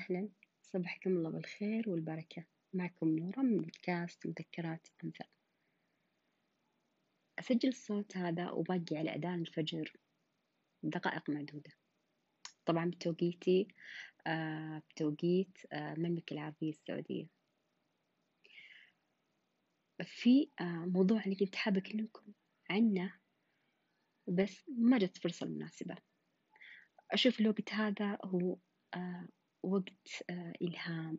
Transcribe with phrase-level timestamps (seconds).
[0.00, 0.28] وسهلا
[0.62, 2.44] صبحكم الله بالخير والبركة.
[2.72, 5.26] معكم نورة من بودكاست مذكرات أمثال
[7.38, 9.96] أسجل الصوت هذا وباقي على أذان الفجر.
[10.82, 11.70] دقائق معدودة.
[12.66, 13.68] طبعا بتوقيتي
[14.26, 17.26] آه بتوقيت آه المملكة العربية السعودية.
[20.02, 22.32] في آه موضوع أنا كنت حابة أكلمكم
[22.70, 23.20] عنه
[24.28, 25.96] بس ما جت فرصة مناسبة.
[27.10, 28.58] أشوف الوقت هذا هو
[28.94, 29.28] آه
[29.62, 31.18] وقت آه إلهام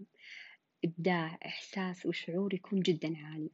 [0.86, 3.52] إبداع إحساس وشعور يكون جدا عالي.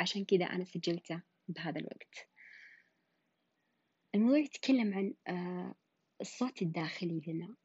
[0.00, 2.28] عشان كذا أنا سجلته بهذا الوقت.
[4.14, 5.74] الموضوع يتكلم عن آه
[6.20, 7.56] الصوت الداخلي لنا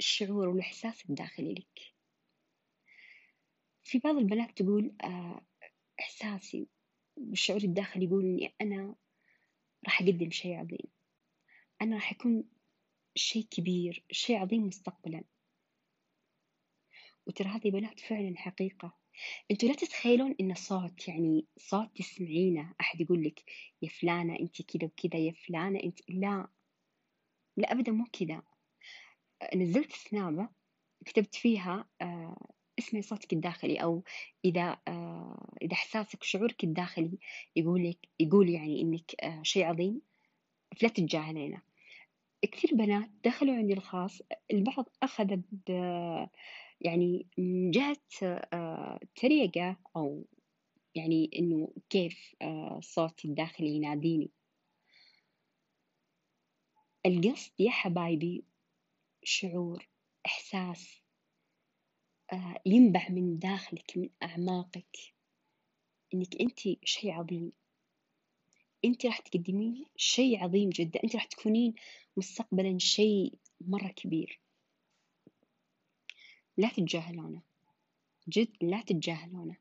[0.00, 1.94] الشعور والإحساس الداخلي لك.
[3.84, 5.46] في بعض البنات تقول آه
[6.00, 6.68] إحساسي
[7.16, 8.94] والشعور الداخلي يقول إني أنا
[9.84, 10.90] راح أقدم شيء عظيم.
[11.82, 12.44] أنا راح أكون
[13.14, 15.24] شيء كبير شيء عظيم مستقبلا.
[17.26, 18.92] وترى هذه بنات فعلا حقيقة.
[19.50, 22.74] أنتوا لا تتخيلون إن صوت يعني صوت تسمعينه.
[22.80, 23.44] أحد يقول لك
[23.82, 26.48] يا فلانة أنت كذا وكذا يا فلانة أنت لا.
[27.56, 28.42] لا ابدا مو كذا
[29.54, 30.48] نزلت سنابة
[31.06, 32.46] كتبت فيها آه
[32.78, 34.04] اسمعي صوتك الداخلي أو
[34.44, 37.18] إذا آه إذا إحساسك شعورك الداخلي
[37.56, 40.00] يقول لك يقول يعني إنك آه شيء عظيم
[40.76, 41.62] فلا تتجاهلينه.
[42.42, 45.40] كثير بنات دخلوا عندي الخاص البعض أخذ
[46.80, 50.26] يعني من جهة آه، تريقة أو
[50.94, 54.30] يعني إنه كيف آه، صوتي الداخلي يناديني.
[57.06, 58.44] القصد يا حبايبي
[59.24, 59.88] شعور
[60.26, 61.02] إحساس
[62.32, 64.96] آه، ينبع من داخلك من أعماقك
[66.14, 67.52] إنك أنت شيء عظيم.
[68.84, 71.00] أنت راح تقدمين شيء عظيم جدا.
[71.04, 71.74] أنت راح تكونين
[72.16, 74.40] مستقبلا شيء مرة كبير.
[76.56, 77.42] لا تتجاهلونه.
[78.28, 79.56] جد لا تتجاهلونه.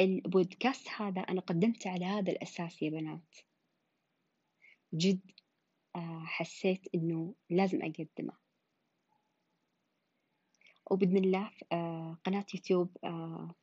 [0.00, 3.36] البودكاست هذا أنا قدمته على هذا الأساس يا بنات.
[4.94, 5.30] جد
[5.96, 8.36] آه، حسيت إنه لازم أقدمه.
[10.90, 13.54] وبإذن الله آه، قناة يوتيوب آه،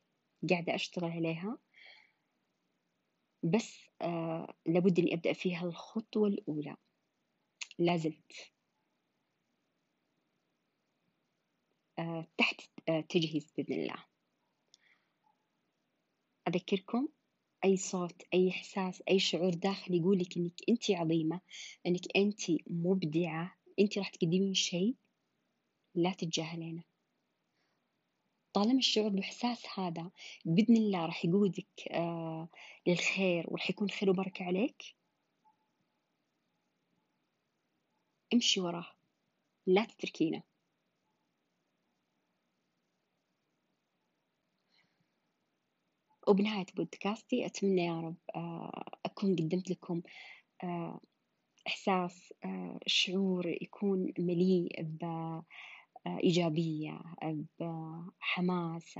[0.49, 1.57] قاعدة أشتغل عليها.
[3.45, 6.75] بس آه لابد إني أبدأ فيها الخطوة الأولى.
[7.79, 8.51] لازلت.
[11.99, 14.05] آه تحت آه تجهيز بإذن الله.
[16.47, 17.07] أذكركم
[17.65, 21.41] أي صوت أي إحساس أي شعور داخلي يقولك إنك أنت عظيمة
[21.85, 24.95] إنك أنت مبدعة أنت راح تقدمين شيء
[25.95, 26.83] لا تتجاهلينه.
[28.55, 30.11] طالما الشعور بالإحساس هذا
[30.45, 32.49] بإذن الله راح يقودك آه
[32.87, 34.95] للخير وراح يكون خير وبركة عليك.
[38.33, 38.87] امشي وراه
[39.67, 40.43] لا تتركينه
[46.27, 50.01] وبنهاية بودكاستي أتمنى يا رب آه أكون قدمت لكم
[50.63, 50.99] آه
[51.67, 52.33] إحساس
[52.87, 54.81] شعور يكون مليء
[56.07, 57.01] إيجابية
[57.59, 58.99] بحماس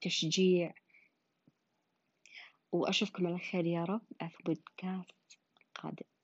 [0.00, 0.74] بتشجيع
[2.72, 4.02] وأشوفكم على خير يا رب.
[4.28, 5.38] في بودكاست
[5.74, 6.17] قادم.